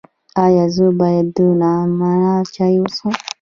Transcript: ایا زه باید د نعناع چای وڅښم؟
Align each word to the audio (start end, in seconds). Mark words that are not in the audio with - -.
ایا 0.45 0.65
زه 0.75 0.85
باید 0.99 1.27
د 1.35 1.39
نعناع 1.59 2.41
چای 2.55 2.75
وڅښم؟ 2.81 3.13